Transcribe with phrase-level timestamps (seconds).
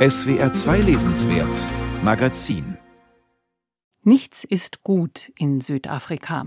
[0.00, 1.54] SWR 2 Lesenswert
[2.02, 2.78] Magazin
[4.02, 6.46] Nichts ist gut in Südafrika.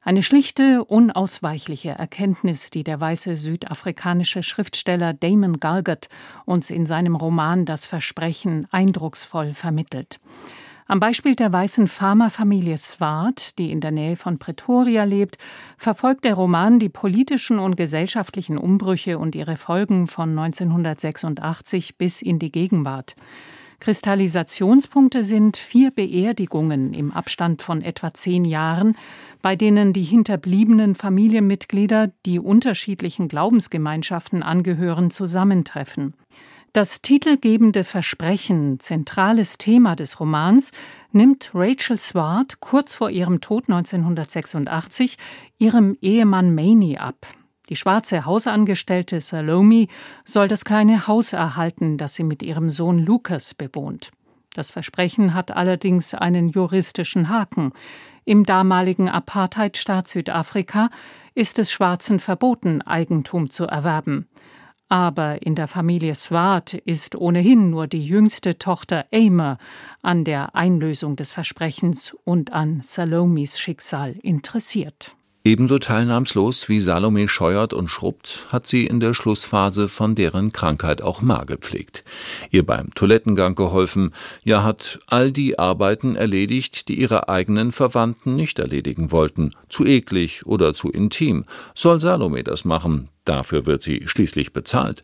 [0.00, 6.08] Eine schlichte, unausweichliche Erkenntnis, die der weiße südafrikanische Schriftsteller Damon Galgut
[6.46, 10.18] uns in seinem Roman Das Versprechen eindrucksvoll vermittelt.
[10.90, 15.36] Am Beispiel der weißen Farmerfamilie Swart, die in der Nähe von Pretoria lebt,
[15.76, 22.38] verfolgt der Roman die politischen und gesellschaftlichen Umbrüche und ihre Folgen von 1986 bis in
[22.38, 23.16] die Gegenwart.
[23.80, 28.96] Kristallisationspunkte sind vier Beerdigungen im Abstand von etwa zehn Jahren,
[29.42, 36.14] bei denen die hinterbliebenen Familienmitglieder, die unterschiedlichen Glaubensgemeinschaften angehören, zusammentreffen.
[36.74, 40.70] Das titelgebende Versprechen, zentrales Thema des Romans,
[41.12, 45.16] nimmt Rachel Swart kurz vor ihrem Tod 1986
[45.56, 47.26] ihrem Ehemann Maney ab.
[47.70, 49.86] Die schwarze Hausangestellte Salome
[50.24, 54.10] soll das kleine Haus erhalten, das sie mit ihrem Sohn Lucas bewohnt.
[54.54, 57.72] Das Versprechen hat allerdings einen juristischen Haken.
[58.24, 60.90] Im damaligen Apartheidstaat Südafrika
[61.34, 64.28] ist es Schwarzen verboten, Eigentum zu erwerben.
[64.88, 69.58] Aber in der Familie Swart ist ohnehin nur die jüngste Tochter Aimer
[70.00, 75.17] an der Einlösung des Versprechens und an Salomis Schicksal interessiert.
[75.48, 81.00] Ebenso teilnahmslos wie Salome scheuert und schrubbt, hat sie in der Schlussphase von deren Krankheit
[81.00, 82.04] auch Ma gepflegt,
[82.50, 84.12] ihr beim Toilettengang geholfen,
[84.44, 90.44] ja hat all die Arbeiten erledigt, die ihre eigenen Verwandten nicht erledigen wollten, zu eklig
[90.44, 95.02] oder zu intim, soll Salome das machen, dafür wird sie schließlich bezahlt.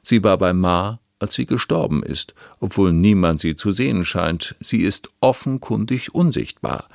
[0.00, 4.80] Sie war bei Ma, als sie gestorben ist, obwohl niemand sie zu sehen scheint, sie
[4.80, 6.88] ist offenkundig unsichtbar.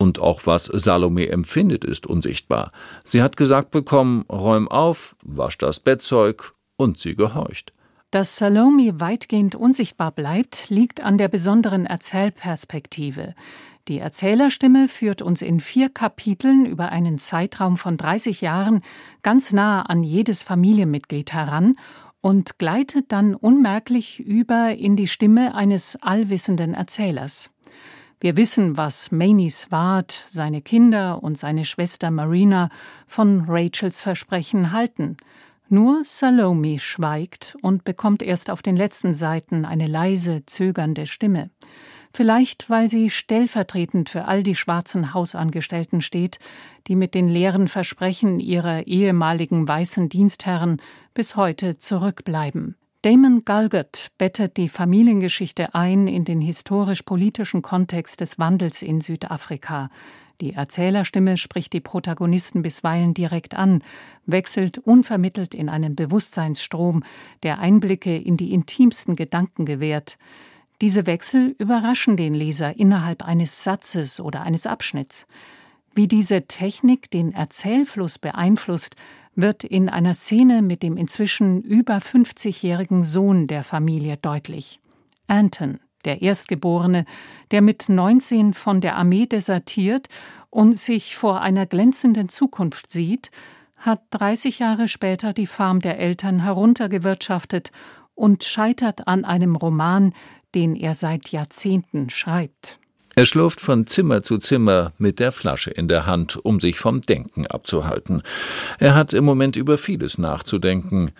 [0.00, 2.72] Und auch was Salome empfindet, ist unsichtbar.
[3.04, 7.74] Sie hat gesagt bekommen, räum auf, wasch das Bettzeug, und sie gehorcht.
[8.10, 13.34] Dass Salome weitgehend unsichtbar bleibt, liegt an der besonderen Erzählperspektive.
[13.88, 18.80] Die Erzählerstimme führt uns in vier Kapiteln über einen Zeitraum von 30 Jahren
[19.22, 21.76] ganz nah an jedes Familienmitglied heran
[22.22, 27.50] und gleitet dann unmerklich über in die Stimme eines allwissenden Erzählers.
[28.22, 32.68] Wir wissen, was Maney Swart, seine Kinder und seine Schwester Marina
[33.06, 35.16] von Rachels Versprechen halten.
[35.70, 41.48] Nur Salome schweigt und bekommt erst auf den letzten Seiten eine leise, zögernde Stimme.
[42.12, 46.40] Vielleicht, weil sie stellvertretend für all die schwarzen Hausangestellten steht,
[46.88, 50.82] die mit den leeren Versprechen ihrer ehemaligen weißen Dienstherren
[51.14, 52.76] bis heute zurückbleiben.
[53.02, 59.88] Damon Galgut bettet die Familiengeschichte ein in den historisch-politischen Kontext des Wandels in Südafrika.
[60.42, 63.82] Die Erzählerstimme spricht die Protagonisten bisweilen direkt an,
[64.26, 67.02] wechselt unvermittelt in einen Bewusstseinsstrom,
[67.42, 70.18] der Einblicke in die intimsten Gedanken gewährt.
[70.82, 75.26] Diese Wechsel überraschen den Leser innerhalb eines Satzes oder eines Abschnitts.
[75.94, 78.96] Wie diese Technik den Erzählfluss beeinflusst,
[79.34, 84.80] wird in einer Szene mit dem inzwischen über 50-jährigen Sohn der Familie deutlich.
[85.26, 87.04] Anton, der Erstgeborene,
[87.50, 90.08] der mit 19 von der Armee desertiert
[90.50, 93.30] und sich vor einer glänzenden Zukunft sieht,
[93.76, 97.70] hat 30 Jahre später die Farm der Eltern heruntergewirtschaftet
[98.14, 100.12] und scheitert an einem Roman,
[100.54, 102.79] den er seit Jahrzehnten schreibt.
[103.14, 107.00] Er schlurft von Zimmer zu Zimmer mit der Flasche in der Hand, um sich vom
[107.00, 108.22] Denken abzuhalten.
[108.78, 111.10] Er hat im Moment über vieles nachzudenken.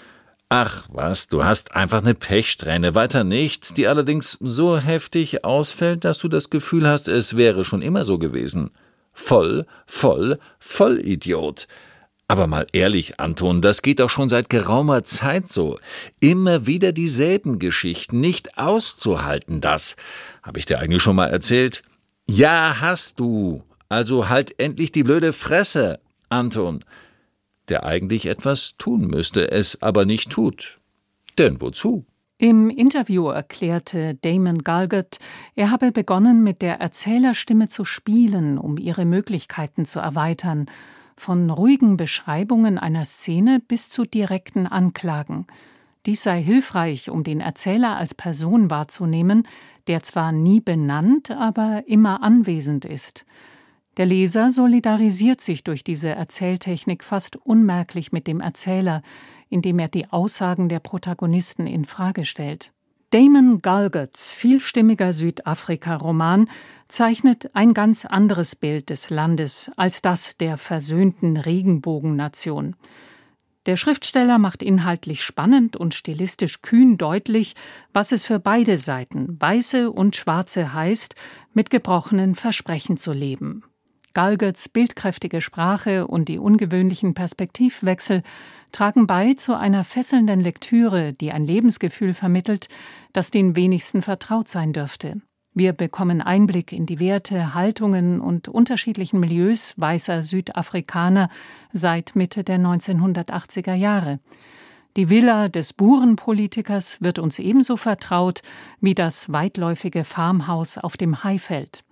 [0.48, 6.18] Ach was, du hast einfach eine Pechsträhne, weiter nichts, die allerdings so heftig ausfällt, dass
[6.18, 8.70] du das Gefühl hast, es wäre schon immer so gewesen.
[9.12, 11.68] Voll, voll, Vollidiot.
[12.30, 15.80] Aber mal ehrlich, Anton, das geht doch schon seit geraumer Zeit so.
[16.20, 19.96] Immer wieder dieselben Geschichten, nicht auszuhalten, das.
[20.44, 21.82] Habe ich dir eigentlich schon mal erzählt?
[22.28, 23.64] Ja, hast du.
[23.88, 25.98] Also halt endlich die blöde Fresse,
[26.28, 26.84] Anton.
[27.68, 30.78] Der eigentlich etwas tun müsste, es aber nicht tut.
[31.36, 32.06] Denn wozu?
[32.38, 35.18] Im Interview erklärte Damon Galgut,
[35.56, 40.66] er habe begonnen, mit der Erzählerstimme zu spielen, um ihre Möglichkeiten zu erweitern
[41.20, 45.46] von ruhigen Beschreibungen einer Szene bis zu direkten Anklagen.
[46.06, 49.46] Dies sei hilfreich, um den Erzähler als Person wahrzunehmen,
[49.86, 53.26] der zwar nie benannt, aber immer anwesend ist.
[53.98, 59.02] Der Leser solidarisiert sich durch diese Erzähltechnik fast unmerklich mit dem Erzähler,
[59.50, 62.72] indem er die Aussagen der Protagonisten in Frage stellt.
[63.10, 66.48] Damon Galguts vielstimmiger Südafrika-Roman
[66.90, 72.76] zeichnet ein ganz anderes Bild des Landes als das der versöhnten Regenbogennation.
[73.66, 77.54] Der Schriftsteller macht inhaltlich spannend und stilistisch kühn deutlich,
[77.92, 81.14] was es für beide Seiten, weiße und schwarze, heißt,
[81.52, 83.64] mit gebrochenen Versprechen zu leben.
[84.12, 88.22] Galgets bildkräftige Sprache und die ungewöhnlichen Perspektivwechsel
[88.72, 92.68] tragen bei zu einer fesselnden Lektüre, die ein Lebensgefühl vermittelt,
[93.12, 95.20] das den wenigsten vertraut sein dürfte.
[95.52, 101.28] Wir bekommen Einblick in die Werte, Haltungen und unterschiedlichen Milieus weißer Südafrikaner
[101.72, 104.20] seit Mitte der 1980er Jahre.
[104.96, 108.42] Die Villa des Burenpolitikers wird uns ebenso vertraut
[108.80, 111.84] wie das weitläufige Farmhaus auf dem Haifeld.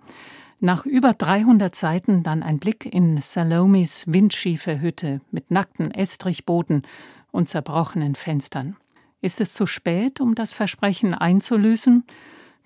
[0.61, 6.83] Nach über 300 Seiten dann ein Blick in Salomis windschiefe Hütte mit nackten Estrichboden
[7.31, 8.77] und zerbrochenen Fenstern.
[9.21, 12.05] Ist es zu spät, um das Versprechen einzulösen?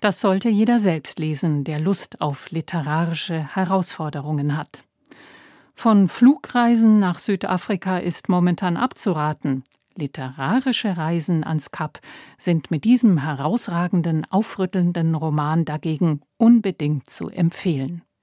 [0.04, 4.84] Das sollte jeder selbst lesen, der Lust auf literarische Herausforderungen hat.
[5.72, 9.64] Von Flugreisen nach Südafrika ist momentan abzuraten.
[9.94, 12.00] Literarische Reisen ans Kap
[12.36, 18.02] sind mit diesem herausragenden, aufrüttelnden Roman dagegen unbedingt zu empfehlen.